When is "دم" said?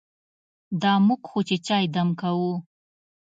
1.95-2.09